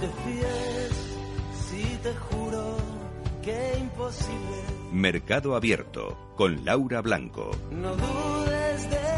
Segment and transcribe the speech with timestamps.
[0.00, 0.92] te fíes,
[1.68, 2.76] si te juro
[3.42, 4.56] que imposible.
[4.92, 7.50] Mercado Abierto con Laura Blanco.
[7.70, 9.09] No dudes de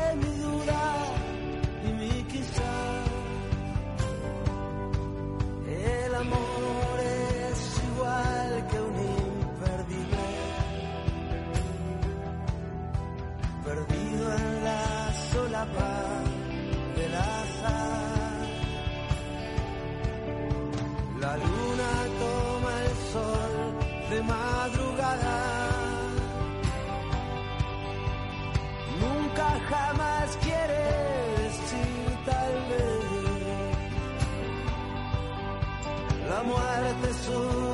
[36.43, 37.72] La muerte es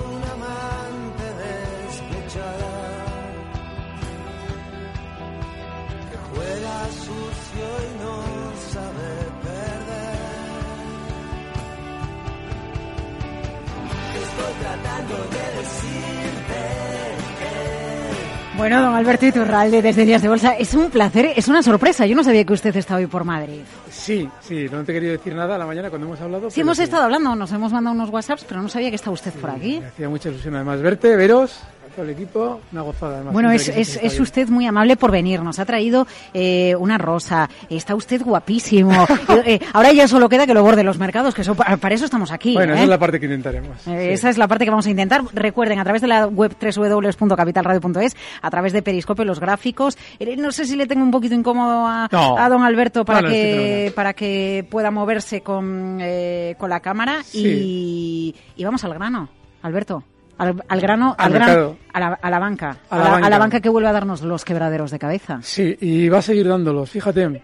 [18.59, 22.06] Bueno, don Alberto Iturralde, desde Días de Bolsa, es un placer, es una sorpresa.
[22.06, 23.61] Yo no sabía que usted estaba hoy por Madrid.
[23.89, 26.50] Sí, sí, no te quería decir nada a la mañana cuando hemos hablado.
[26.50, 29.33] Sí, hemos estado hablando, nos hemos mandado unos WhatsApps, pero no sabía que estaba usted
[29.34, 29.78] por aquí.
[29.78, 31.61] Me hacía mucha ilusión además verte, veros,
[31.98, 33.14] todo el equipo, una gozada.
[33.16, 35.42] Además, Bueno, es, es, usted muy amable por venir.
[35.42, 37.50] Nos ha traído eh, una rosa.
[37.68, 38.92] Está usted guapísimo.
[39.44, 42.32] Eh, ahora ya solo queda que lo borde los mercados, que eso, para eso estamos
[42.32, 42.54] aquí.
[42.54, 42.76] Bueno, ¿eh?
[42.76, 43.78] esa es la parte que intentaremos.
[43.78, 43.92] Eh, sí.
[44.14, 45.22] Esa es la parte que vamos a intentar.
[45.32, 49.96] Recuerden, a través de la web www.capitalradio.es, a través de Periscope, los gráficos.
[50.19, 52.36] Eh, No sé si le tengo un poquito incómodo a, No.
[52.38, 56.69] a don Alberto para, No, no, estoy que, para que pueda moverse con, eh, con
[56.70, 57.19] la cámara.
[57.32, 59.28] Y, y vamos al grano,
[59.62, 60.02] Alberto.
[60.39, 62.77] Al, al grano, Al al grano, a la, a la banca.
[62.89, 63.31] A A la la, a banca.
[63.31, 65.41] la banca que vuelve a darnos los quebraderos de cabeza.
[65.42, 66.89] Sí, y va a seguir dándolos.
[66.91, 67.42] Fíjate,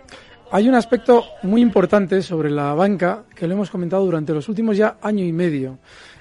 [0.52, 4.76] hay un aspecto muy importante sobre la banca que lo hemos comentado durante los últimos
[4.76, 5.78] ya año y medio.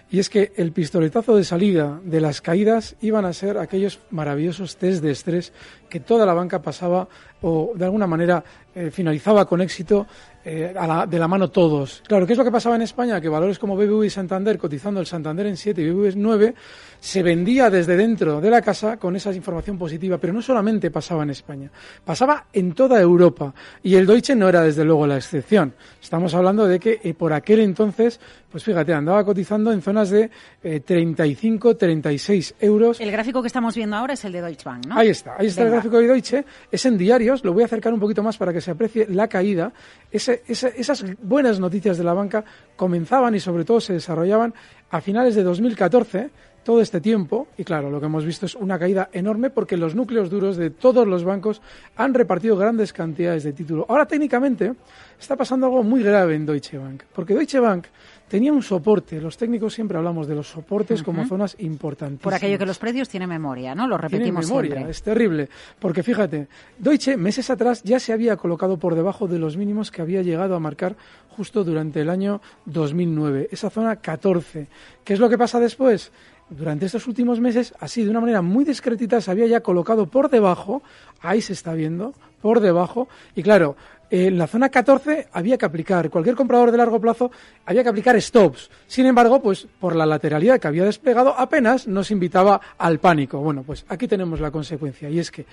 [0.10, 4.78] Y es que el pistoletazo de salida de las caídas iban a ser aquellos maravillosos
[4.78, 5.54] test de estrés
[5.90, 7.08] que toda la banca pasaba
[7.42, 8.44] o de alguna manera
[8.76, 10.06] eh, finalizaba con éxito
[10.46, 12.04] eh, a la- de la mano todos.
[12.08, 13.20] Claro, ¿qué es lo que pasaba en España?
[13.22, 16.56] Que valores como BBV y Santander, cotizando el Santander en 7 y BBV en 9,
[17.00, 21.24] se vendía desde dentro de la casa con esa información positiva, pero no solamente pasaba
[21.24, 21.70] en España,
[22.06, 25.74] pasaba en toda Europa y el Deutsche no era desde luego la excepción.
[26.02, 28.20] Estamos hablando de que eh, por aquel entonces,
[28.52, 30.30] pues fíjate, andaba cotizando en zonas de
[30.64, 33.00] eh, 35, 36 euros.
[33.02, 34.98] El gráfico que estamos viendo ahora es el de Deutsche Bank, ¿no?
[34.98, 37.94] Ahí está, ahí está el gráfico de Deutsche, es en diarios, lo voy a acercar
[37.94, 39.74] un poquito más para que se aprecie la caída.
[40.12, 42.44] Ese- esas buenas noticias de la banca
[42.76, 44.54] comenzaban y sobre todo se desarrollaban
[44.90, 46.30] a finales de 2014,
[46.64, 49.96] todo este tiempo, y claro, lo que hemos visto es una caída enorme porque los
[49.96, 51.62] núcleos duros de todos los bancos
[51.98, 53.86] han repartido grandes cantidades de título.
[53.90, 54.74] Ahora técnicamente
[55.20, 57.86] está pasando algo muy grave en Deutsche Bank, porque Deutsche Bank
[58.28, 62.24] tenía un soporte, los técnicos siempre hablamos de los soportes como zonas importantísimas.
[62.24, 63.88] Por aquello que los precios tienen memoria, ¿no?
[63.88, 64.92] Lo Tiene repetimos memoria, siempre.
[64.92, 65.50] es terrible.
[65.80, 66.48] Porque fíjate,
[66.78, 70.56] Deutsche meses atrás ya se había colocado por debajo de los mínimos que había llegado
[70.56, 70.96] a marcar
[71.30, 74.68] justo durante el año 2009, esa zona 14.
[75.04, 76.12] ¿Qué es lo que pasa después?
[76.50, 80.30] Durante estos últimos meses, así de una manera muy discretita, se había ya colocado por
[80.30, 80.84] debajo,
[81.22, 83.76] ahí se está viendo, por debajo, y claro,
[84.16, 87.32] en la zona 14 había que aplicar, cualquier comprador de largo plazo
[87.66, 88.70] había que aplicar stops.
[88.86, 93.40] Sin embargo, pues por la lateralidad que había desplegado, apenas nos invitaba al pánico.
[93.40, 95.48] Bueno, pues aquí tenemos la consecuencia y es que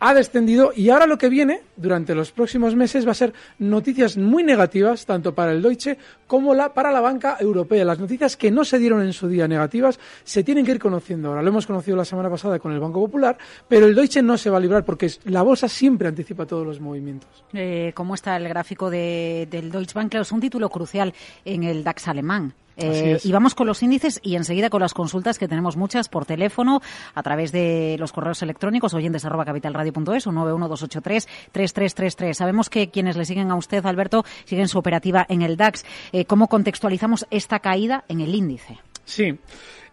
[0.00, 4.16] ha descendido y ahora lo que viene durante los próximos meses va a ser noticias
[4.18, 5.96] muy negativas tanto para el Deutsche
[6.26, 7.84] como la, para la banca europea.
[7.84, 11.28] Las noticias que no se dieron en su día negativas se tienen que ir conociendo
[11.28, 11.42] ahora.
[11.42, 13.38] Lo hemos conocido la semana pasada con el Banco Popular,
[13.68, 16.80] pero el Deutsche no se va a librar porque la bolsa siempre anticipa todos los
[16.80, 17.44] movimientos.
[17.54, 20.10] Eh, ¿Cómo está el gráfico de- del Deutsche Bank?
[20.10, 22.52] Claro, es un título crucial en el DAX alemán.
[22.76, 26.24] Eh, y vamos con los índices y enseguida con las consultas que tenemos muchas por
[26.26, 26.80] teléfono,
[27.14, 32.34] a través de los correos electrónicos, oyentes arroba capitalradio.es o 91283-3333.
[32.34, 35.84] Sabemos que quienes le siguen a usted, Alberto, siguen su operativa en el DAX.
[36.12, 38.78] Eh, ¿Cómo contextualizamos esta caída en el índice?
[39.04, 39.38] Sí.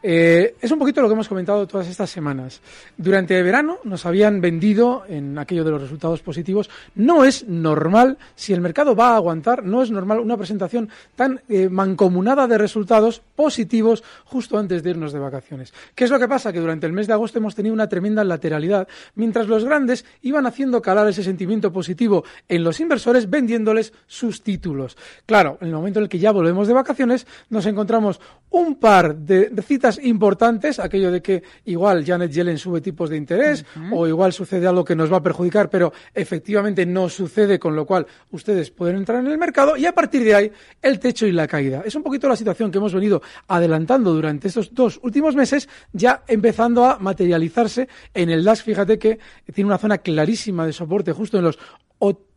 [0.04, 2.62] Eh, es un poquito lo que hemos comentado todas estas semanas.
[2.98, 6.70] Durante el verano nos habían vendido en aquello de los resultados positivos.
[6.96, 11.42] No es normal, si el mercado va a aguantar, no es normal una presentación tan
[11.50, 15.74] eh, mancomunada de resultados positivos justo antes de irnos de vacaciones.
[15.94, 16.52] ¿Qué es lo que pasa?
[16.52, 20.46] Que durante el mes de agosto hemos tenido una tremenda lateralidad, mientras los grandes iban
[20.46, 24.98] haciendo calar ese sentimiento positivo en los inversores vendiéndoles sus títulos.
[25.26, 28.20] Claro, en el momento en el que ya volvemos de vacaciones, nos encontramos
[28.50, 33.66] un par de citas importantes, aquello de que igual Janet Yellen sube tipos de interés
[33.92, 37.86] o igual sucede algo que nos va a perjudicar, pero efectivamente no sucede, con lo
[37.86, 40.52] cual ustedes pueden entrar en el mercado y a partir de ahí
[40.82, 41.84] el techo y la caída.
[41.86, 46.24] Es un poquito la situación que hemos venido adelantando durante estos dos últimos meses, ya
[46.28, 48.64] empezando a materializarse en el DAX.
[48.64, 49.20] Fíjate que
[49.54, 51.58] tiene una zona clarísima de soporte justo en los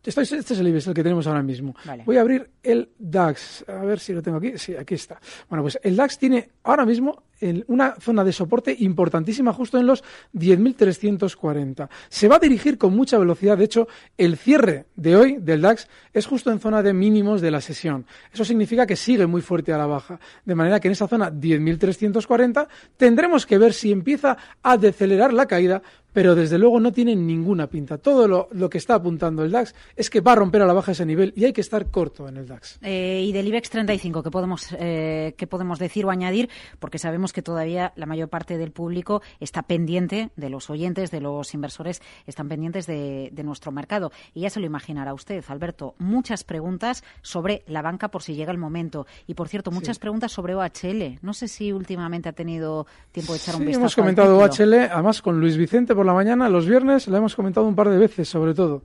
[0.05, 1.75] este es el IBEX, el que tenemos ahora mismo.
[2.05, 4.57] Voy a abrir el DAX, a ver si lo tengo aquí.
[4.57, 5.19] Sí, aquí está.
[5.49, 7.23] Bueno, pues el DAX tiene ahora mismo
[7.67, 10.03] una zona de soporte importantísima justo en los
[10.33, 11.89] 10.340.
[12.09, 13.57] Se va a dirigir con mucha velocidad.
[13.57, 13.87] De hecho,
[14.17, 18.05] el cierre de hoy del DAX es justo en zona de mínimos de la sesión.
[18.33, 20.19] Eso significa que sigue muy fuerte a la baja.
[20.45, 22.67] De manera que en esa zona 10.340
[22.97, 25.81] tendremos que ver si empieza a decelerar la caída
[26.15, 27.97] pero desde luego no tiene ninguna pinta.
[27.97, 30.93] Todo lo, que está apuntando el DAX es que va a romper a la baja
[30.93, 32.79] ese nivel y hay que estar corto en el DAX.
[32.83, 36.49] Eh, y del IBEX 35, ¿qué podemos, eh, ¿qué podemos decir o añadir?
[36.79, 41.19] Porque sabemos que todavía la mayor parte del público está pendiente, de los oyentes, de
[41.19, 44.13] los inversores, están pendientes de, nuestro mercado.
[44.33, 48.53] Y ya se lo imaginará usted, Alberto, muchas preguntas sobre la banca por si llega
[48.53, 49.05] el momento.
[49.27, 51.19] Y por cierto, muchas preguntas sobre OHL.
[51.21, 53.79] No sé si últimamente ha tenido tiempo de echar un vistazo.
[53.81, 57.67] Hemos comentado OHL, además con Luis Vicente por la mañana, los viernes, la hemos comentado
[57.67, 58.83] un par de veces, sobre todo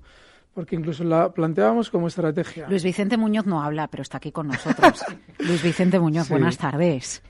[0.54, 2.68] porque incluso la planteábamos como estrategia.
[2.68, 5.04] Luis Vicente Muñoz no habla, pero está aquí con nosotros.
[5.38, 7.22] Luis Vicente Muñoz, buenas tardes.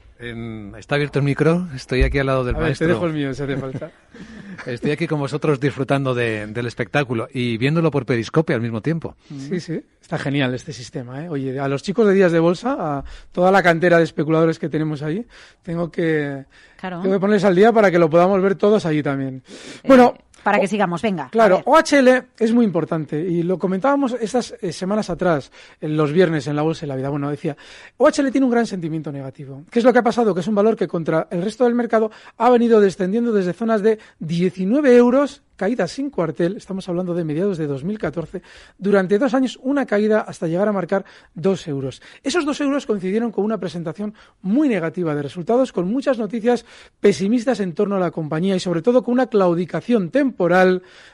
[0.78, 2.86] Está abierto el micro, estoy aquí al lado del maestro.
[2.86, 3.90] Te dejo el mío, si hace falta.
[4.66, 9.16] estoy aquí con vosotros disfrutando del espectáculo y viéndolo por periscopio al mismo tiempo.
[9.28, 11.24] Sí, sí, está genial este sistema.
[11.24, 11.28] ¿eh?
[11.28, 14.68] Oye, a los chicos de Días de Bolsa, a toda la cantera de especuladores que
[14.68, 15.26] tenemos ahí,
[15.62, 16.44] tengo que,
[16.80, 19.42] tengo que ponerles al día para que lo podamos ver todos allí también.
[19.84, 21.28] Bueno, eh, para que sigamos, venga.
[21.30, 25.50] Claro, OHL es muy importante y lo comentábamos estas eh, semanas atrás,
[25.80, 27.10] en los viernes en la Bolsa de la Vida.
[27.10, 27.56] Bueno, decía,
[27.96, 29.64] OHL tiene un gran sentimiento negativo.
[29.70, 30.34] ¿Qué es lo que ha pasado?
[30.34, 33.82] Que es un valor que contra el resto del mercado ha venido descendiendo desde zonas
[33.82, 38.40] de 19 euros caída sin cuartel, estamos hablando de mediados de 2014,
[38.78, 41.04] durante dos años una caída hasta llegar a marcar
[41.34, 42.00] dos euros.
[42.22, 46.64] Esos dos euros coincidieron con una presentación muy negativa de resultados, con muchas noticias
[46.98, 50.29] pesimistas en torno a la compañía y sobre todo con una claudicación temporal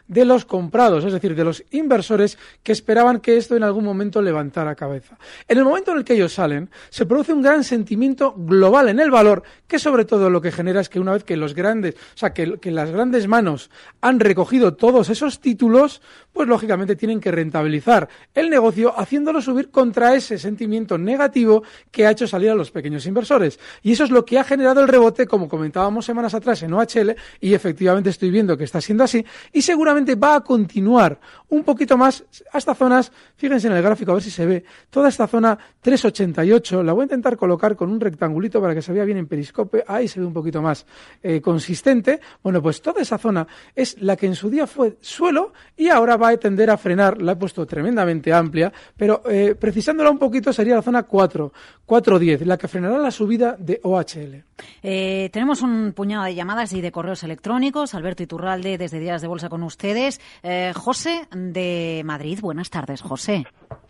[0.08, 4.22] de los comprados, es decir, de los inversores que esperaban que esto en algún momento
[4.22, 5.18] levantara cabeza.
[5.48, 9.00] En el momento en el que ellos salen, se produce un gran sentimiento global en
[9.00, 11.94] el valor, que sobre todo lo que genera es que una vez que los grandes,
[11.94, 13.70] o sea, que, que las grandes manos
[14.00, 16.02] han recogido todos esos títulos,
[16.32, 22.10] pues lógicamente tienen que rentabilizar el negocio haciéndolo subir contra ese sentimiento negativo que ha
[22.10, 23.58] hecho salir a los pequeños inversores.
[23.82, 27.16] Y eso es lo que ha generado el rebote, como comentábamos semanas atrás en OHL,
[27.40, 31.18] y efectivamente estoy viendo que está siendo y seguramente va a continuar
[31.48, 35.08] un poquito más hasta zonas, fíjense en el gráfico a ver si se ve, toda
[35.08, 39.04] esta zona 388, la voy a intentar colocar con un rectangulito para que se vea
[39.04, 40.86] bien en periscope, ahí se ve un poquito más
[41.22, 42.20] eh, consistente.
[42.42, 46.16] Bueno, pues toda esa zona es la que en su día fue suelo y ahora
[46.16, 47.20] va a tender a frenar.
[47.20, 51.52] La he puesto tremendamente amplia, pero eh, precisándola un poquito sería la zona 4,
[51.86, 54.44] 4.10, la que frenará la subida de OHL.
[54.82, 57.94] Eh, tenemos un puñado de llamadas y de correos electrónicos.
[57.94, 60.20] Alberto Iturralde, desde Días de Bolsa con ustedes.
[60.42, 63.44] Eh, José de Madrid, buenas tardes, José.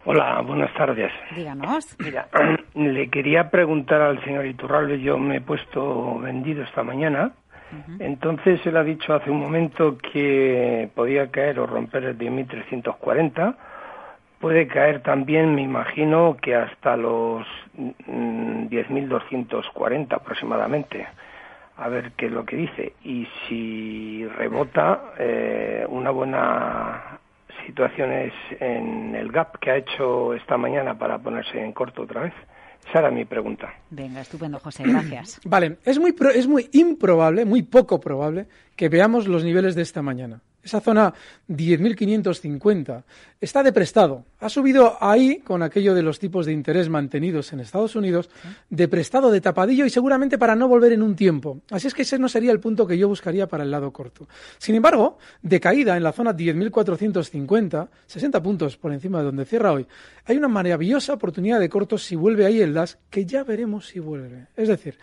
[0.04, 1.12] Hola, buenas tardes.
[1.34, 1.96] Díganos.
[1.98, 2.28] Mira,
[2.74, 7.32] le quería preguntar al señor Iturralde, yo me he puesto vendido esta mañana
[7.98, 13.56] entonces él ha dicho hace un momento que podía caer o romper el 10.340.
[14.40, 21.08] Puede caer también, me imagino, que hasta los 10.240 mm, aproximadamente.
[21.76, 22.94] A ver qué es lo que dice.
[23.04, 27.20] Y si rebota, eh, una buena
[27.66, 32.22] situación es en el gap que ha hecho esta mañana para ponerse en corto otra
[32.22, 32.34] vez.
[32.88, 33.74] Esa era mi pregunta.
[33.90, 35.40] Venga, estupendo, José, gracias.
[35.44, 40.02] Vale, es muy, es muy improbable, muy poco probable, que veamos los niveles de esta
[40.02, 41.14] mañana esa zona
[41.48, 43.04] 10.550,
[43.40, 44.24] está de prestado.
[44.40, 48.28] Ha subido ahí con aquello de los tipos de interés mantenidos en Estados Unidos,
[48.68, 51.60] de prestado, de tapadillo y seguramente para no volver en un tiempo.
[51.70, 54.28] Así es que ese no sería el punto que yo buscaría para el lado corto.
[54.58, 59.72] Sin embargo, de caída en la zona 10.450, 60 puntos por encima de donde cierra
[59.72, 59.86] hoy,
[60.24, 64.00] hay una maravillosa oportunidad de cortos si vuelve ahí el DAS, que ya veremos si
[64.00, 64.48] vuelve.
[64.56, 64.98] Es decir,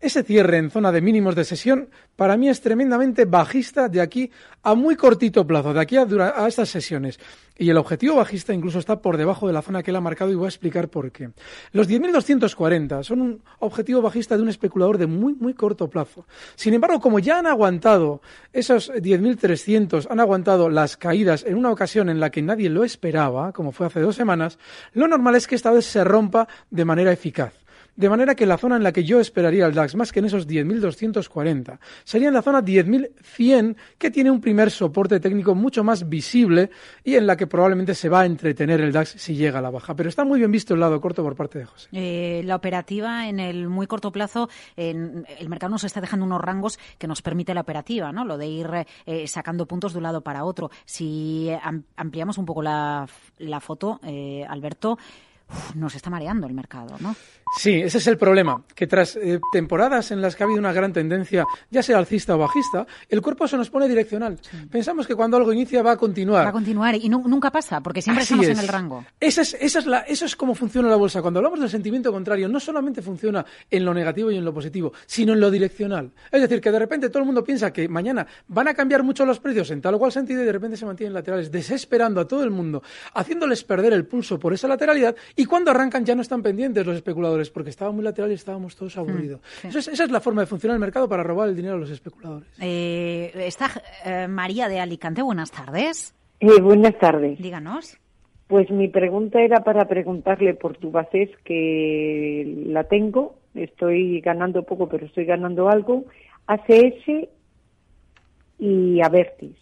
[0.00, 4.30] ese cierre en zona de mínimos de sesión para mí es tremendamente bajista de aquí
[4.62, 6.06] a muy cortito plazo, de aquí a,
[6.46, 7.18] estas sesiones.
[7.56, 10.30] Y el objetivo bajista incluso está por debajo de la zona que él ha marcado
[10.30, 11.30] y voy a explicar por qué.
[11.72, 16.26] Los 10.240 son un objetivo bajista de un especulador de muy, muy corto plazo.
[16.54, 18.20] Sin embargo, como ya han aguantado
[18.52, 23.52] esos 10.300, han aguantado las caídas en una ocasión en la que nadie lo esperaba,
[23.52, 24.58] como fue hace dos semanas,
[24.92, 27.63] lo normal es que esta vez se rompa de manera eficaz.
[27.96, 30.24] De manera que la zona en la que yo esperaría el DAX, más que en
[30.26, 36.08] esos 10.240, sería en la zona 10.100, que tiene un primer soporte técnico mucho más
[36.08, 36.70] visible
[37.04, 39.70] y en la que probablemente se va a entretener el DAX si llega a la
[39.70, 39.94] baja.
[39.94, 41.88] Pero está muy bien visto el lado corto por parte de José.
[41.92, 46.40] Eh, la operativa en el muy corto plazo, en, el mercado nos está dejando unos
[46.40, 48.24] rangos que nos permite la operativa, ¿no?
[48.24, 48.68] Lo de ir
[49.06, 50.70] eh, sacando puntos de un lado para otro.
[50.84, 53.06] Si am- ampliamos un poco la,
[53.38, 54.98] la foto, eh, Alberto,
[55.50, 57.14] uf, nos está mareando el mercado, ¿no?
[57.56, 60.72] Sí, ese es el problema, que tras eh, temporadas en las que ha habido una
[60.72, 64.38] gran tendencia, ya sea alcista o bajista, el cuerpo se nos pone direccional.
[64.70, 66.46] Pensamos que cuando algo inicia va a continuar.
[66.46, 68.58] Va a continuar y nu- nunca pasa, porque siempre Así estamos es.
[68.58, 69.04] en el rango.
[69.20, 71.22] Esa es, esa es la, eso es como funciona la bolsa.
[71.22, 74.92] Cuando hablamos del sentimiento contrario, no solamente funciona en lo negativo y en lo positivo,
[75.06, 76.10] sino en lo direccional.
[76.32, 79.24] Es decir, que de repente todo el mundo piensa que mañana van a cambiar mucho
[79.24, 82.26] los precios en tal o cual sentido y de repente se mantienen laterales, desesperando a
[82.26, 82.82] todo el mundo,
[83.14, 86.96] haciéndoles perder el pulso por esa lateralidad y cuando arrancan ya no están pendientes los
[86.96, 89.40] especuladores porque estaba muy lateral y estábamos todos aburridos.
[89.60, 89.68] sí.
[89.68, 91.78] Eso es- esa es la forma de funcionar el mercado para robar el dinero a
[91.78, 92.48] los especuladores.
[92.60, 93.70] Eh, está
[94.04, 96.14] eh, María de Alicante, buenas tardes.
[96.40, 97.38] Eh, buenas tardes.
[97.38, 97.96] Díganos.
[98.46, 105.06] Pues mi pregunta era para preguntarle por Tubacés, que la tengo, estoy ganando poco, pero
[105.06, 106.04] estoy ganando algo,
[106.46, 107.28] ACS
[108.58, 109.56] y Avertis.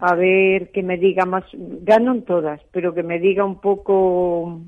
[0.00, 4.60] A ver que me diga más, gano en todas, pero que me diga un poco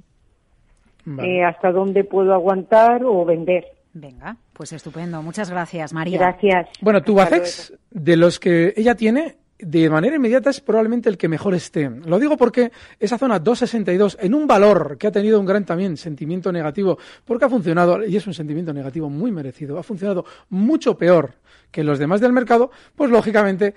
[1.04, 1.38] Vale.
[1.38, 3.64] eh, hasta dónde puedo aguantar o vender.
[3.92, 5.22] Venga, pues estupendo.
[5.22, 6.18] Muchas gracias, María.
[6.18, 6.68] Gracias.
[6.82, 11.28] Bueno, Hasta Tubacex, de los que ella tiene, de manera inmediata es probablemente el que
[11.28, 11.88] mejor esté.
[11.88, 15.96] Lo digo porque esa zona 262, en un valor que ha tenido un gran también
[15.96, 20.96] sentimiento negativo, porque ha funcionado, y es un sentimiento negativo muy merecido, ha funcionado mucho
[20.96, 21.34] peor
[21.70, 23.74] que los demás del mercado, pues lógicamente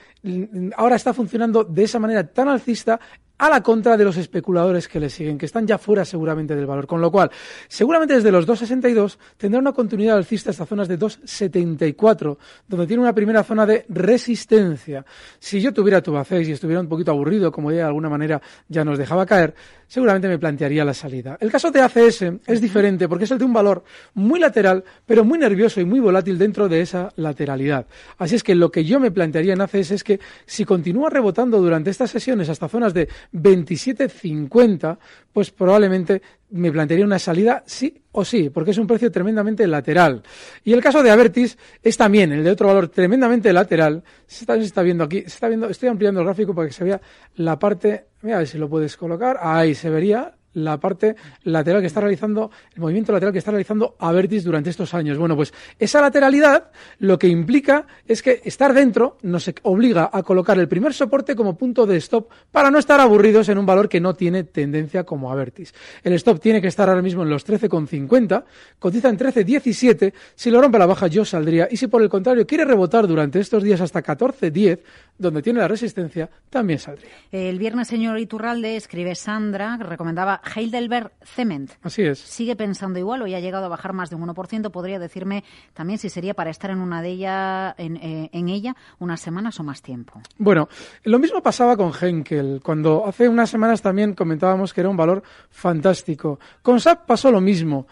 [0.75, 2.99] ahora está funcionando de esa manera tan alcista
[3.39, 6.65] a la contra de los especuladores que le siguen, que están ya fuera seguramente del
[6.65, 6.85] valor.
[6.85, 7.31] Con lo cual,
[7.67, 13.13] seguramente desde los 2,62 tendrá una continuidad alcista hasta zonas de 2,74, donde tiene una
[13.13, 15.05] primera zona de resistencia.
[15.39, 18.83] Si yo tuviera Tubacés y estuviera un poquito aburrido, como ella de alguna manera ya
[18.83, 19.55] nos dejaba caer,
[19.87, 21.37] seguramente me plantearía la salida.
[21.39, 23.83] El caso de ACS es diferente porque es el de un valor
[24.15, 27.87] muy lateral, pero muy nervioso y muy volátil dentro de esa lateralidad.
[28.17, 31.61] Así es que lo que yo me plantearía en ACS es que si continúa rebotando
[31.61, 34.97] durante estas sesiones hasta zonas de 27.50,
[35.31, 36.21] pues probablemente
[36.51, 40.23] me plantearía una salida sí o sí, porque es un precio tremendamente lateral.
[40.63, 44.03] Y el caso de Avertis es también el de otro valor tremendamente lateral.
[44.25, 46.73] Se está, se está viendo aquí, se está viendo, estoy ampliando el gráfico para que
[46.73, 46.99] se vea
[47.35, 51.81] la parte, mira a ver si lo puedes colocar, ahí se vería la parte lateral
[51.81, 55.17] que está realizando, el movimiento lateral que está realizando Avertis durante estos años.
[55.17, 60.57] Bueno, pues esa lateralidad lo que implica es que estar dentro nos obliga a colocar
[60.59, 63.99] el primer soporte como punto de stop para no estar aburridos en un valor que
[63.99, 65.73] no tiene tendencia como Avertis.
[66.03, 68.43] El stop tiene que estar ahora mismo en los 13,50,
[68.79, 70.13] cotiza en 13,17.
[70.35, 73.39] Si lo rompe la baja yo saldría y si por el contrario quiere rebotar durante
[73.39, 74.79] estos días hasta 14,10,
[75.19, 77.11] donde tiene la resistencia, también saldría.
[77.31, 81.71] El viernes, señor Iturralde, escribe Sandra, que recomendaba Heidelberg Cement.
[81.83, 82.19] Así es.
[82.19, 84.71] ¿Sigue pensando igual o ya ha llegado a bajar más de un 1%?
[84.71, 88.75] ¿Podría decirme también si sería para estar en una de ella, en, eh, en ella
[88.97, 90.21] unas semanas o más tiempo?
[90.37, 90.69] Bueno,
[91.03, 95.21] lo mismo pasaba con Henkel, cuando hace unas semanas también comentábamos que era un valor
[95.49, 96.39] fantástico.
[96.61, 97.87] Con SAP pasó lo mismo.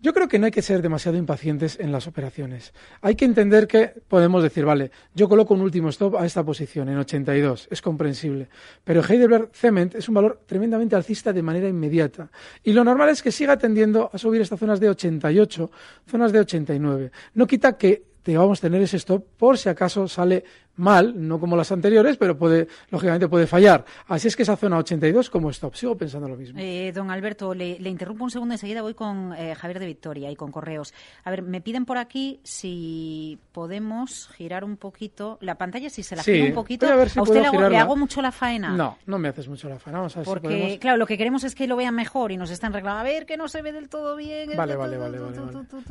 [0.00, 2.72] Yo creo que no hay que ser demasiado impacientes en las operaciones.
[3.00, 6.88] Hay que entender que podemos decir, vale, yo coloco un último stop a esta posición
[6.88, 8.48] en 82, es comprensible.
[8.84, 12.30] Pero Heidelberg Cement es un valor tremendamente alcista de manera inmediata.
[12.62, 15.70] Y lo normal es que siga tendiendo a subir estas zonas de 88,
[16.06, 17.10] zonas de 89.
[17.34, 20.44] No quita que debamos tener ese stop por si acaso sale
[20.78, 23.84] mal, no como las anteriores, pero puede, lógicamente puede fallar.
[24.06, 25.74] Así es que esa zona 82 como stop.
[25.74, 26.58] Sigo pensando lo mismo.
[26.60, 30.30] Eh, don Alberto, le, le interrumpo un segundo, enseguida voy con eh, Javier de Victoria
[30.30, 30.94] y con correos.
[31.24, 36.16] A ver, me piden por aquí si podemos girar un poquito la pantalla, si se
[36.16, 36.86] la Sí, gira un poquito.
[36.86, 37.68] a ver si usted le hago, girarla.
[37.70, 38.70] le hago mucho la faena?
[38.76, 39.98] No, no me haces mucho la faena.
[39.98, 40.78] Vamos a ver si Porque, podemos...
[40.78, 43.00] claro, lo que queremos es que lo vean mejor y nos están reclamando.
[43.00, 44.50] A ver, que no se ve del todo bien.
[44.56, 45.18] Vale, vale, vale.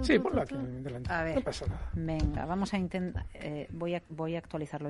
[0.01, 1.11] Sí, ponlo aquí delante.
[1.11, 1.35] A ver.
[1.35, 1.89] No pasa nada.
[1.93, 3.25] Venga, vamos a intentar.
[3.33, 4.41] eh, voy, a, voy a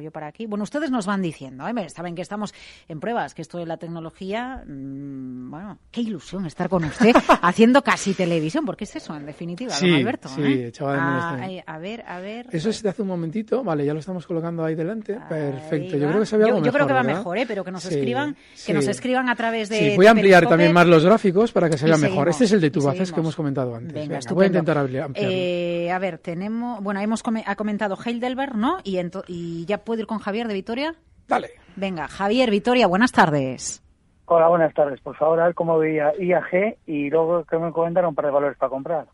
[0.01, 0.46] yo para aquí.
[0.46, 1.89] Bueno, ustedes nos van diciendo, ¿eh?
[1.89, 2.53] saben que estamos
[2.88, 4.63] en pruebas, que esto de la tecnología.
[4.67, 9.72] mm, bueno, qué ilusión estar con usted haciendo casi televisión, porque es eso, en definitiva,
[9.74, 10.29] Sí, don Alberto.
[10.29, 10.67] sí, ¿eh?
[10.67, 12.48] echaba de menos Ah, ay, a ver, a ver.
[12.51, 13.63] Eso es de hace un momentito.
[13.63, 15.13] Vale, ya lo estamos colocando ahí delante.
[15.15, 15.98] Ahí Perfecto.
[15.98, 17.17] Yo creo que se ve yo, algo yo mejor, creo que va ¿verdad?
[17.17, 17.46] mejor, ¿eh?
[17.48, 18.67] pero que nos Sí, escriban, sí.
[18.67, 19.91] que nos escriban a través de.
[19.91, 20.51] Sí, voy a ampliar Periscope.
[20.53, 22.29] también más los gráficos para que se vea mejor.
[22.29, 23.94] Este es el de y Tubaces que hemos comentado antes.
[23.94, 25.36] Venga, Venga, voy a intentar ampliar- ampliarlo.
[25.36, 28.77] Eh, a ver, tenemos, bueno, hemos ha comentado Heidelberg, ¿no?
[28.84, 30.96] Y, y ya puedo ir con Javier de Vitoria.
[31.27, 31.51] Dale.
[31.75, 33.84] Venga, Javier, Vitoria, buenas tardes.
[34.25, 35.00] Hola, buenas tardes.
[35.01, 38.31] Por favor, a ver cómo veía IAG y luego que me comentaron un par de
[38.31, 39.05] valores para comprar.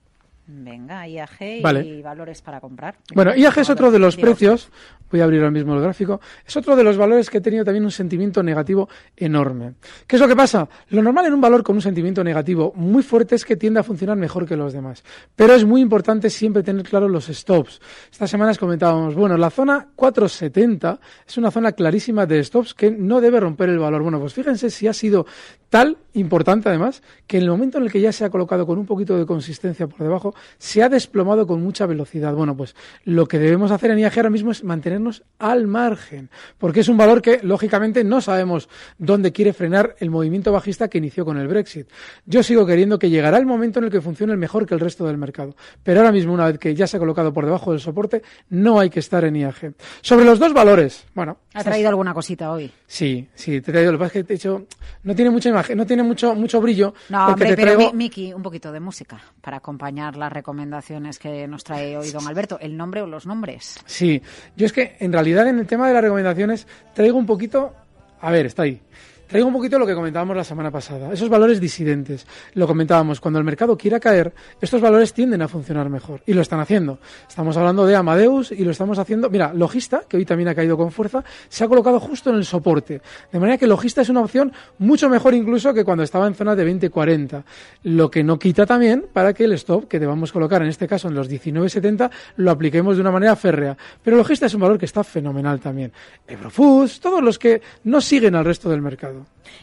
[0.46, 2.98] Venga, IAG y valores para comprar.
[3.16, 4.70] Bueno, IAG es otro de los precios,
[5.10, 7.64] voy a abrir ahora mismo el gráfico, es otro de los valores que ha tenido
[7.64, 9.76] también un sentimiento negativo enorme.
[10.06, 10.68] ¿Qué es lo que pasa?
[10.90, 13.84] Lo normal en un valor con un sentimiento negativo muy fuerte es que tiende a
[13.84, 15.02] funcionar mejor que los demás.
[15.34, 17.80] Pero es muy importante siempre tener claro los stops.
[18.12, 23.22] Estas semanas comentábamos, bueno, la zona 470 es una zona clarísima de stops que no
[23.22, 24.04] debe romper el valor.
[24.04, 25.26] Bueno, pues fíjense si ha sido
[25.70, 28.78] tal importante además que en el momento en el que ya se ha colocado con
[28.78, 32.34] un poquito de consistencia por debajo, se ha desplomado con mucha velocidad.
[32.34, 36.82] Bueno, pues lo que debemos hacer en IAG ahora mismo es mantenernos al margen, porque
[36.82, 41.26] es un valor que lógicamente no sabemos dónde quiere frenar el movimiento bajista que inició
[41.26, 41.88] con el Brexit.
[42.26, 45.06] Yo sigo queriendo que llegará el momento en el que funcione mejor que el resto
[45.06, 47.80] del mercado, pero ahora mismo una vez que ya se ha colocado por debajo del
[47.80, 49.74] soporte, no hay que estar en IAG.
[50.02, 52.72] Sobre los dos valores, bueno, ¿Ha traído alguna cosita hoy?
[52.88, 53.92] Sí, sí, te he traído.
[53.92, 54.66] Lo que pasa es que te he hecho,
[55.04, 56.94] no tiene mucha imagen, no tiene mucho, mucho brillo.
[57.10, 61.48] No, hombre, te pero traigo- Miki, un poquito de música para acompañar las recomendaciones que
[61.48, 62.58] nos trae hoy don Alberto.
[62.60, 63.80] ¿El nombre o los nombres?
[63.86, 64.22] Sí,
[64.56, 67.74] yo es que en realidad en el tema de las recomendaciones traigo un poquito,
[68.22, 68.82] a ver, está ahí.
[69.28, 72.28] Traigo un poquito lo que comentábamos la semana pasada, esos valores disidentes.
[72.54, 76.42] Lo comentábamos, cuando el mercado quiera caer, estos valores tienden a funcionar mejor y lo
[76.42, 77.00] están haciendo.
[77.28, 79.30] Estamos hablando de Amadeus y lo estamos haciendo.
[79.30, 82.46] Mira, Logista, que hoy también ha caído con fuerza, se ha colocado justo en el
[82.46, 83.02] soporte.
[83.32, 86.56] De manera que Logista es una opción mucho mejor incluso que cuando estaba en zona
[86.56, 87.44] de 20-40.
[87.84, 91.08] Lo que no quita también para que el stop que debamos colocar, en este caso
[91.08, 93.78] en los 19.70, lo apliquemos de una manera férrea.
[94.04, 95.92] Pero Logista es un valor que está fenomenal también.
[96.28, 99.13] Eurofoods, todos los que no siguen al resto del mercado.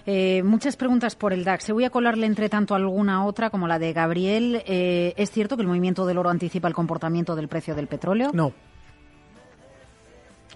[0.06, 1.64] Eh, muchas preguntas por el DAX.
[1.64, 4.62] Se voy a colarle entre tanto alguna otra, como la de Gabriel.
[4.66, 8.30] Eh, ¿Es cierto que el movimiento del oro anticipa el comportamiento del precio del petróleo?
[8.32, 8.52] No.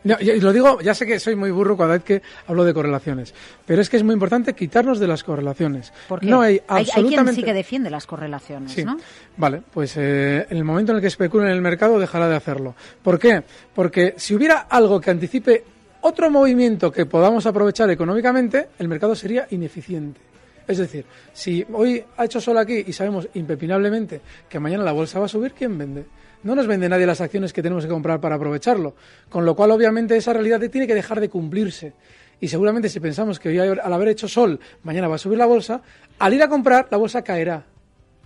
[0.04, 2.74] No, y lo digo, ya sé que soy muy burro cada vez que hablo de
[2.74, 3.34] correlaciones,
[3.64, 5.94] pero es que es muy importante quitarnos de las correlaciones.
[6.08, 7.22] Porque no hay hay, absolutamente...
[7.22, 8.84] quien sí que defiende las correlaciones, Sí.
[8.84, 8.98] ¿no?
[9.38, 12.36] Vale, pues eh, en el momento en el que especule en el mercado dejará de
[12.36, 12.74] hacerlo.
[13.02, 13.44] ¿Por qué?
[13.74, 15.64] Porque si hubiera algo que anticipe
[16.06, 20.20] otro movimiento que podamos aprovechar económicamente, el mercado sería ineficiente.
[20.68, 25.18] Es decir, si hoy ha hecho sol aquí y sabemos impepinablemente que mañana la bolsa
[25.18, 26.04] va a subir, ¿quién vende?
[26.42, 28.94] No nos vende nadie las acciones que tenemos que comprar para aprovecharlo.
[29.30, 31.94] Con lo cual, obviamente, esa realidad tiene que dejar de cumplirse.
[32.38, 35.46] Y seguramente si pensamos que hoy al haber hecho sol, mañana va a subir la
[35.46, 35.80] bolsa,
[36.18, 37.64] al ir a comprar, la bolsa caerá.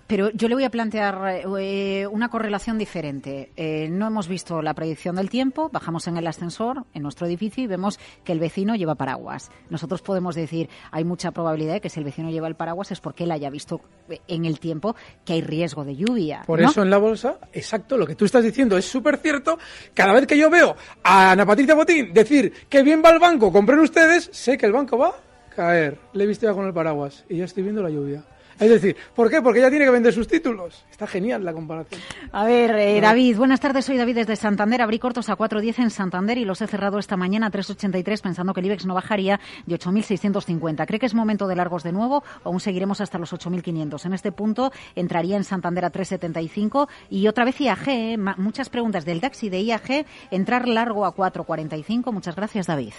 [0.09, 3.53] Pero yo le voy a plantear eh, una correlación diferente.
[3.57, 7.63] Eh, no hemos visto la predicción del tiempo, bajamos en el ascensor, en nuestro edificio,
[7.63, 9.51] y vemos que el vecino lleva paraguas.
[9.69, 13.01] Nosotros podemos decir, hay mucha probabilidad de que si el vecino lleva el paraguas es
[13.01, 16.43] porque él haya visto eh, en el tiempo que hay riesgo de lluvia.
[16.47, 16.71] Por ¿no?
[16.71, 19.59] eso en la bolsa, exacto, lo que tú estás diciendo es súper cierto.
[19.93, 23.53] Cada vez que yo veo a Ana Patricia Botín decir que bien va el banco,
[23.53, 25.99] compren ustedes, sé que el banco va a caer.
[26.15, 28.25] Le he visto ya con el paraguas y ya estoy viendo la lluvia.
[28.59, 29.41] Es decir, ¿por qué?
[29.41, 30.85] Porque ella tiene que vender sus títulos.
[30.91, 32.01] Está genial la comparación.
[32.33, 34.83] A ver, eh, David, buenas tardes, soy David desde Santander.
[34.83, 38.53] Abrí cortos a 4.10 en Santander y los he cerrado esta mañana a 3.83 pensando
[38.53, 40.87] que el IBEX no bajaría de 8.650.
[40.87, 44.05] ¿Cree que es momento de largos de nuevo o aún seguiremos hasta los 8.500?
[44.07, 49.05] En este punto entraría en Santander a 3.75 y otra vez IAG, eh, muchas preguntas
[49.05, 52.13] del DAX y de IAG, entrar largo a 4.45.
[52.13, 52.93] Muchas gracias, David.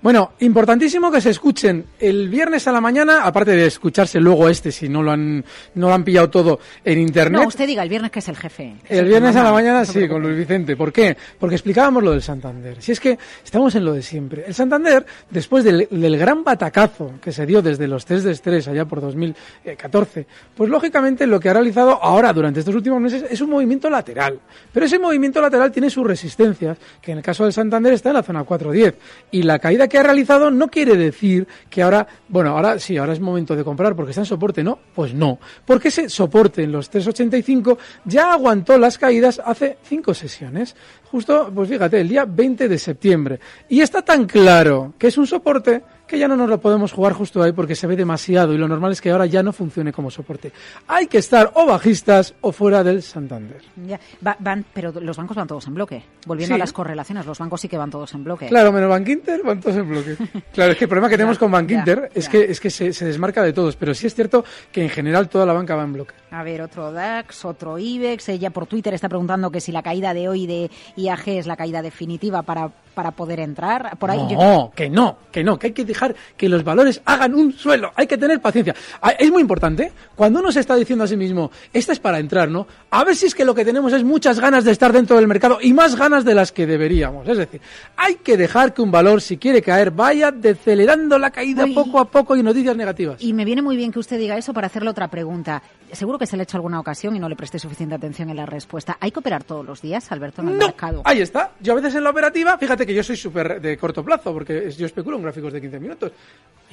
[0.00, 4.72] Bueno, importantísimo que se escuchen el viernes a la mañana, aparte de escucharse luego este,
[4.72, 7.40] si no lo han, no lo han pillado todo en internet.
[7.42, 8.74] No, usted diga el viernes que es el jefe.
[8.88, 10.76] El viernes a la mañana no sí, con Luis Vicente.
[10.76, 11.16] ¿Por qué?
[11.38, 12.80] Porque explicábamos lo del Santander.
[12.80, 14.44] Si es que estamos en lo de siempre.
[14.46, 18.68] El Santander, después del, del gran batacazo que se dio desde los test de estrés
[18.68, 23.40] allá por 2014, pues lógicamente lo que ha realizado ahora durante estos últimos meses es
[23.40, 24.38] un movimiento lateral.
[24.72, 28.16] Pero ese movimiento lateral tiene sus resistencias, que en el caso del Santander está en
[28.16, 28.94] la zona 410.
[29.30, 33.12] Y la caída que ha realizado no quiere decir que ahora, bueno, ahora sí, ahora
[33.12, 34.78] es momento de comprar porque está en soporte, ¿no?
[34.94, 35.38] Pues no.
[35.64, 40.76] Porque ese soporte en los 385 ya aguantó las caídas hace cinco sesiones.
[41.10, 43.40] Justo, pues fíjate, el día 20 de septiembre.
[43.68, 47.14] Y está tan claro que es un soporte que ya no nos lo podemos jugar
[47.14, 49.92] justo ahí porque se ve demasiado y lo normal es que ahora ya no funcione
[49.92, 50.52] como soporte.
[50.86, 53.62] Hay que estar o bajistas o fuera del Santander.
[53.86, 56.04] Ya, va- van, pero los bancos van todos en bloque.
[56.26, 56.60] Volviendo Sí.
[56.60, 58.46] a las correlaciones, los bancos sí que van todos en bloque.
[58.48, 60.16] Claro, menos Bank Inter, van todos en bloque.
[60.52, 62.68] Claro, es que el problema que tenemos con Bank ya, Inter es que, es que
[62.68, 65.74] se, se desmarca de todos, pero sí es cierto que en general toda la banca
[65.76, 66.14] va en bloque.
[66.30, 68.28] A ver, otro DAX, otro IBEX.
[68.28, 71.56] Ella por Twitter está preguntando que si la caída de hoy de IAG es la
[71.56, 73.96] caída definitiva para para poder entrar.
[73.98, 77.00] Por ahí no, yo- que no, que no, que hay que dejar que los valores
[77.04, 77.92] hagan un suelo.
[77.96, 78.74] Hay que tener paciencia.
[79.18, 82.48] Es muy importante, cuando uno se está diciendo a sí mismo, esta es para entrar,
[82.48, 82.66] ¿no?
[82.90, 85.26] A ver si es que lo que tenemos es muchas ganas de estar dentro del
[85.26, 87.26] mercado y más ganas de las que deberíamos.
[87.28, 87.60] Es decir,
[87.96, 91.74] hay que dejar que un valor, si quiere caer, vaya decelerando la caída Uy.
[91.74, 93.22] poco a poco y noticias negativas.
[93.22, 95.62] Y me viene muy bien que usted diga eso para hacerle otra pregunta.
[95.92, 98.36] Seguro que se le ha hecho alguna ocasión y no le presté suficiente atención en
[98.36, 98.96] la respuesta.
[99.00, 101.02] ¿Hay que operar todos los días, Alberto, en el No, mercado?
[101.04, 101.50] ahí está.
[101.60, 104.70] Yo a veces en la operativa, fíjate que yo soy súper de corto plazo, porque
[104.70, 106.12] yo especulo en gráficos de 15 minutos.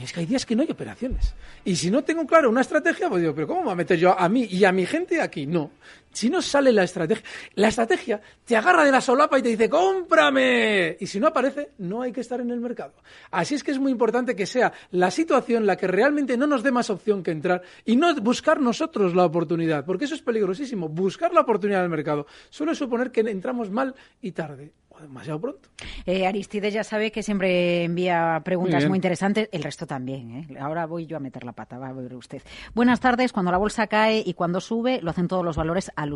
[0.01, 1.33] Es que hay días que no hay operaciones.
[1.65, 3.99] Y si no tengo claro una estrategia, pues digo, pero ¿cómo me voy a meter
[3.99, 5.45] yo a mí y a mi gente aquí?
[5.45, 5.71] No.
[6.11, 7.23] Si no sale la estrategia,
[7.55, 10.95] la estrategia te agarra de la solapa y te dice, cómprame.
[10.99, 12.93] Y si no aparece, no hay que estar en el mercado.
[13.29, 16.63] Así es que es muy importante que sea la situación la que realmente no nos
[16.63, 20.87] dé más opción que entrar y no buscar nosotros la oportunidad, porque eso es peligrosísimo.
[20.87, 25.69] Buscar la oportunidad del mercado suele suponer que entramos mal y tarde demasiado pronto.
[26.05, 29.49] Eh, Aristides ya sabe que siempre envía preguntas muy, interesantes.
[29.51, 30.31] El resto también.
[30.49, 30.57] ¿eh?
[30.59, 32.41] Ahora voy yo a meter la pata, va a ver usted.
[32.73, 33.31] Buenas tardes.
[33.33, 36.13] Cuando la bolsa cae y cuando sube, lo hacen todos los valores al,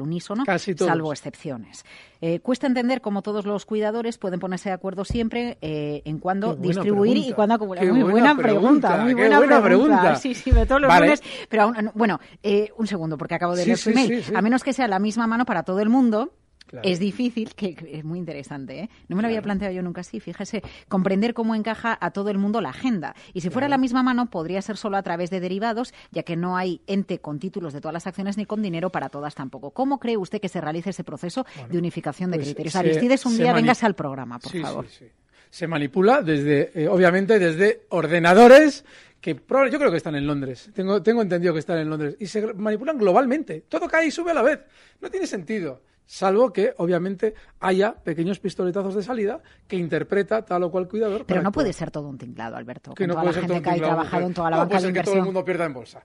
[0.00, 0.88] unísono, Casi todos.
[0.90, 1.84] salvo excepciones.
[2.20, 6.54] Eh, cuesta entender cómo todos los cuidadores pueden ponerse de acuerdo siempre eh, en cuándo
[6.54, 7.84] distribuir y cuándo acumular.
[7.84, 9.96] Qué Muy buena buena pregunta, pregunta, muy buena, buena pregunta.
[9.96, 10.16] pregunta.
[10.16, 11.06] Sí, sí, de todos los Vale.
[11.06, 11.22] lunes.
[11.48, 14.08] Pero aún, bueno, eh, un segundo, porque acabo de Sí, leer sí, su email.
[14.08, 14.32] sí, sí.
[14.36, 16.32] A menos que sea la misma mano para todo el mundo.
[16.72, 16.88] Claro.
[16.88, 18.90] Es difícil, que es muy interesante, ¿eh?
[19.06, 22.38] No me lo había planteado yo nunca así, fíjese, comprender cómo encaja a todo el
[22.38, 23.14] mundo la agenda.
[23.34, 26.34] Y si fuera la misma mano, podría ser solo a través de derivados, ya que
[26.34, 29.72] no hay ente con títulos de todas las acciones ni con dinero para todas tampoco.
[29.72, 32.72] ¿Cómo cree usted que se realice ese proceso de unificación de pues criterios?
[32.72, 34.86] se- Aristides, un día véngase al programa, por Sí, favor.
[34.88, 35.10] sí, sí.
[35.50, 38.86] Se manipula desde, eh, obviamente, desde ordenadores
[39.22, 40.70] que proba- yo creo que están en Londres.
[40.74, 42.16] Tengo, tengo entendido que están en Londres.
[42.20, 43.62] Y se manipulan globalmente.
[43.68, 44.60] Todo cae y sube a la vez.
[45.00, 45.80] No tiene sentido.
[46.04, 51.24] Salvo que, obviamente, haya pequeños pistoletazos de salida que interpreta tal o cual cuidador.
[51.24, 51.62] Pero no actuar.
[51.64, 52.92] puede ser todo un tinglado, Alberto.
[52.94, 54.50] que con no toda puede la ser gente todo un que tinglado, trabajado en toda
[54.50, 56.04] la ¿Cómo banca puede de ser que todo el mundo pierda en bolsa?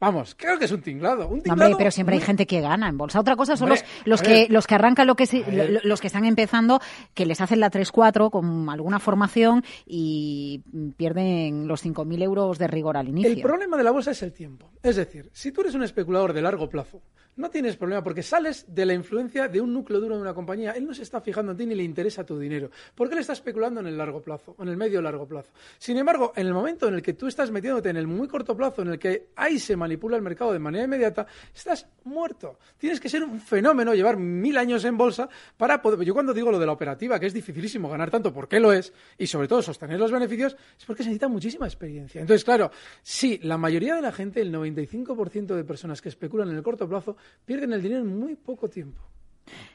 [0.00, 1.28] Vamos, creo que es un tinglado.
[1.28, 3.20] Un tinglado hombre, pero siempre hay gente que gana en bolsa.
[3.20, 6.24] Otra cosa son Hombre, los, los que los que arrancan lo que los que están
[6.24, 6.80] empezando,
[7.12, 10.62] que les hacen la 3-4 con alguna formación y
[10.96, 13.30] pierden los 5.000 euros de rigor al inicio.
[13.30, 14.70] El problema de la bolsa es el tiempo.
[14.82, 17.02] Es decir, si tú eres un especulador de largo plazo,
[17.36, 20.72] no tienes problema porque sales de la influencia de un núcleo duro de una compañía.
[20.72, 22.70] Él no se está fijando en ti ni le interesa tu dinero.
[22.94, 25.50] Porque él está especulando en el largo plazo, en el medio largo plazo.
[25.78, 28.56] Sin embargo, en el momento en el que tú estás metiéndote en el muy corto
[28.56, 32.58] plazo, en el que ahí se manipula el mercado de manera inmediata, estás muerto.
[32.78, 36.06] Tienes que ser un fenómeno, llevar mil años en bolsa para poder.
[36.06, 38.92] Yo cuando digo lo de la operativa, que es dificilísimo ganar tanto, porque lo es,
[39.18, 42.20] y sobre todo sostener los beneficios, es porque se necesita muchísima experiencia.
[42.20, 42.70] Entonces, claro,
[43.02, 46.88] sí, la mayoría de la gente, el 95% de personas que especulan en el corto
[46.88, 49.02] plazo, pierden el dinero en muy poco tiempo.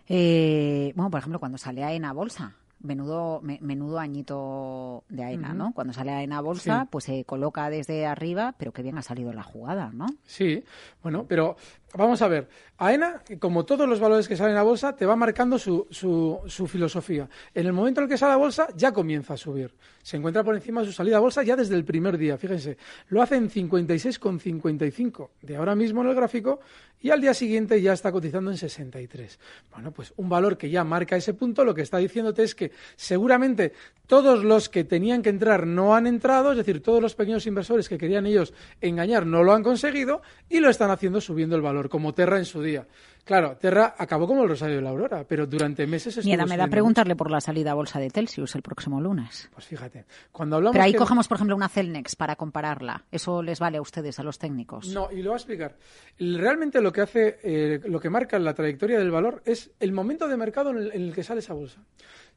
[0.07, 5.53] Eh, bueno, por ejemplo, cuando sale AENA a bolsa, menudo, me- menudo añito de AENA,
[5.53, 5.73] ¿no?
[5.73, 6.87] Cuando sale AENA a bolsa, Sí.
[6.91, 10.05] pues se coloca desde arriba, pero que bien ha salido la jugada, ¿no?
[10.23, 10.63] Sí,
[11.03, 11.55] bueno, pero
[11.95, 12.47] vamos a ver.
[12.77, 16.67] AENA, como todos los valores que salen a bolsa, te va marcando su, su, su
[16.67, 17.29] filosofía.
[17.53, 19.73] En el momento en el que sale a bolsa, ya comienza a subir.
[20.03, 22.37] Se encuentra por encima de su salida a bolsa ya desde el primer día.
[22.37, 26.59] Fíjense, lo hace en 56,55 de ahora mismo en el gráfico
[27.01, 29.39] y al día siguiente ya está cotizando en 63.
[29.71, 32.71] Bueno, pues un valor que ya marca ese punto, lo que está diciéndote es que
[32.95, 33.73] seguramente
[34.07, 37.89] todos los que tenían que entrar no han entrado, es decir, todos los pequeños inversores
[37.89, 41.89] que querían ellos engañar no lo han conseguido y lo están haciendo subiendo el valor,
[41.89, 42.85] como Terra en su día.
[43.25, 46.57] Claro, Terra acabó como el Rosario de la Aurora, pero durante meses estuvo Miedo me
[46.57, 49.49] da preguntarle por la salida a bolsa de Telsius el próximo lunes.
[49.51, 53.03] Pues fíjate, cuando hablamos Pero ahí que- cogemos, por ejemplo, una Celnex para compararla.
[53.11, 54.89] ¿Eso les vale a ustedes, a los técnicos?
[54.89, 55.75] No, y lo voy a explicar.
[56.19, 60.27] Realmente lo que hace, eh, lo que marca la trayectoria del valor es el momento
[60.27, 61.81] de mercado en el, en el que sale esa bolsa.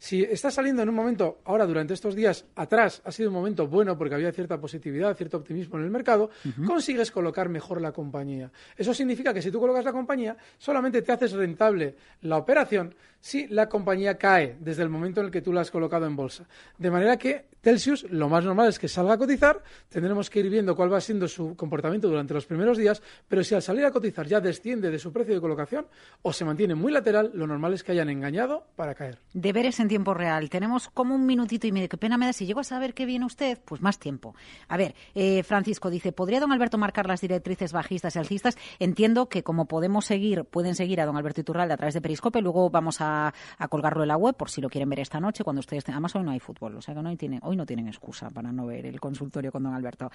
[0.01, 3.67] Si está saliendo en un momento, ahora durante estos días atrás, ha sido un momento
[3.67, 6.31] bueno porque había cierta positividad, cierto optimismo en el mercado,
[6.67, 8.53] consigues colocar mejor la compañía.
[8.77, 10.37] Eso significa que si tú colocas la compañía,
[10.79, 15.33] solamente te haces rentable la operación si la compañía cae desde el momento en el
[15.33, 16.47] que tú la has colocado en bolsa.
[16.79, 20.51] De manera que Telsius, lo más normal es que salga a cotizar, tendremos que ir
[20.51, 23.91] viendo cuál va siendo su comportamiento durante los primeros días, pero si al salir a
[23.91, 25.87] cotizar ya desciende de su precio de colocación
[26.23, 29.19] o se mantiene muy lateral, lo normal es que hayan engañado para caer.
[29.33, 30.51] Deberes en tiempo real.
[30.51, 31.89] Tenemos como un minutito y medio.
[31.89, 32.33] Qué pena me da.
[32.33, 34.35] Si llego a saber qué viene usted, pues más tiempo.
[34.69, 38.57] A ver, eh, Francisco dice, ¿podría don Alberto marcar las directrices bajistas y alcistas?
[38.79, 42.41] Entiendo que como podemos seguir, pueden seguir a don Alberto Iturralde a través de Periscope.
[42.41, 43.33] Luego vamos a,
[43.69, 45.89] colgarlo en la web por si lo quieren ver esta noche cuando ustedes...
[45.89, 46.77] Además, hoy no hay fútbol.
[46.77, 49.51] O sea que no hay tiene, hoy no tienen excusa para no ver el consultorio
[49.51, 50.11] con don Alberto.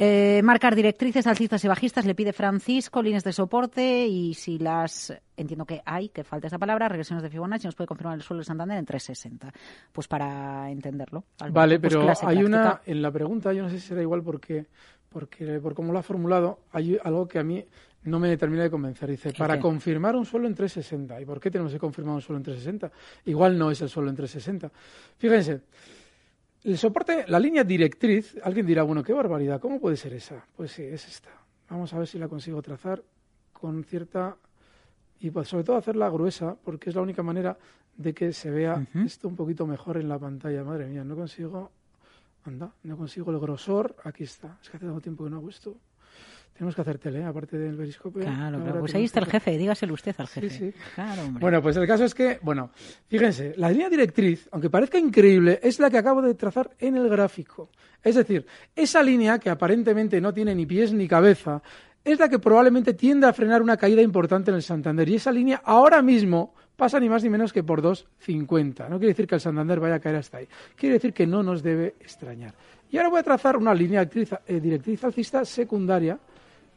[0.00, 5.12] Eh, marcar directrices, alcistas y bajistas le pide Francisco, líneas de soporte y si las,
[5.36, 8.38] entiendo que hay, que falta esa palabra, regresiones de Fibonacci, nos puede confirmar el suelo
[8.38, 9.52] de Santander en 360.
[9.90, 11.24] Pues para entenderlo.
[11.50, 14.22] Vale, pues pero clase hay una, en la pregunta, yo no sé si será igual
[14.22, 14.66] porque,
[15.08, 17.64] porque por cómo lo ha formulado, hay algo que a mí
[18.04, 19.10] no me termina de convencer.
[19.10, 19.62] Dice, para qué?
[19.62, 21.20] confirmar un suelo en 360.
[21.20, 22.92] ¿Y por qué tenemos que confirmar un suelo en 360?
[23.24, 24.70] Igual no es el suelo en 360.
[25.18, 25.62] Fíjense,
[26.64, 30.44] el soporte, la línea directriz, alguien dirá, bueno, qué barbaridad, ¿cómo puede ser esa?
[30.56, 31.30] Pues sí, es esta.
[31.70, 33.02] Vamos a ver si la consigo trazar
[33.52, 34.36] con cierta
[35.20, 37.56] y pues, sobre todo hacerla gruesa, porque es la única manera
[37.96, 40.62] de que se vea esto un poquito mejor en la pantalla.
[40.62, 41.70] Madre mía, no consigo,
[42.44, 43.96] anda, no consigo el grosor.
[44.04, 44.58] Aquí está.
[44.62, 45.76] Es que hace tanto tiempo que no hago esto.
[46.58, 47.24] Tenemos que hacer tele, ¿eh?
[47.24, 48.22] aparte del periscopio.
[48.22, 48.80] Claro, claro.
[48.80, 50.72] Pues ahí está el jefe, dígaselo usted al Sí, jefe.
[50.72, 50.74] sí.
[50.96, 51.40] Claro, hombre.
[51.40, 52.70] Bueno, pues el caso es que, bueno,
[53.06, 57.08] fíjense, la línea directriz, aunque parezca increíble, es la que acabo de trazar en el
[57.08, 57.70] gráfico.
[58.02, 58.44] Es decir,
[58.74, 61.62] esa línea que aparentemente no tiene ni pies ni cabeza,
[62.04, 65.08] es la que probablemente tiende a frenar una caída importante en el Santander.
[65.08, 68.88] Y esa línea ahora mismo pasa ni más ni menos que por 2,50.
[68.88, 70.48] No quiere decir que el Santander vaya a caer hasta ahí.
[70.74, 72.54] Quiere decir que no nos debe extrañar.
[72.90, 76.18] Y ahora voy a trazar una línea directriz, eh, directriz alcista secundaria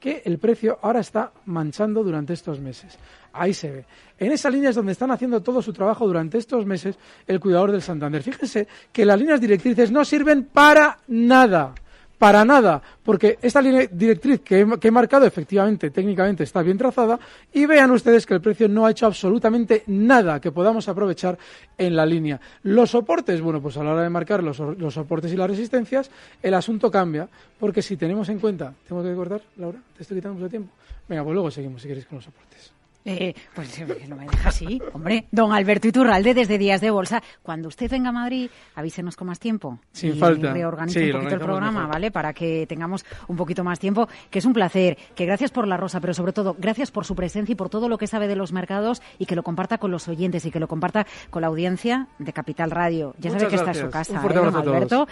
[0.02, 2.98] que el precio ahora está manchando durante estos meses.
[3.34, 3.86] Ahí se ve.
[4.18, 7.72] En esa línea es donde están haciendo todo su trabajo durante estos meses el cuidador
[7.72, 8.24] del Santander.
[8.24, 11.76] Fíjense que las líneas directrices no sirven para nada.
[12.22, 17.20] Para nada, porque esta línea directriz que he, marcado efectivamente, técnicamente está bien trazada,
[17.52, 21.36] y vean ustedes que el precio no ha hecho absolutamente nada que podamos aprovechar
[21.76, 22.40] en la línea.
[22.62, 26.12] Los soportes, bueno, pues a la hora de marcar los, los soportes y las resistencias,
[26.44, 27.28] el asunto cambia,
[27.60, 29.80] porque si tenemos en cuenta, ¿tengo que cortar, Laura?
[29.98, 30.72] ¿Te estoy quitando mucho tiempo?
[31.10, 32.81] Venga, pues luego seguimos si queréis con los soportes.
[33.06, 35.28] Eh, pues no me deja así, hombre.
[35.32, 37.22] Don Alberto Iturralde, desde Días de Bolsa.
[37.42, 39.80] Cuando usted venga a Madrid, avísenos con más tiempo.
[39.92, 40.54] Sin y falta.
[40.54, 41.94] reorganice Sí, un poquito el programa, mejor.
[41.94, 42.12] ¿vale?
[42.12, 44.08] Para que tengamos un poquito más tiempo.
[44.30, 44.98] Que es un placer.
[45.16, 47.90] Que gracias por la rosa, pero sobre todo, gracias por su presencia y por todo
[47.90, 50.60] lo que sabe de los mercados y que lo comparta con los oyentes y que
[50.60, 53.16] lo comparta con la audiencia de Capital Radio.
[53.20, 54.56] Ya sabe que esta es su casa, Un fuerte ¿eh, don.
[54.56, 55.08] Alberto.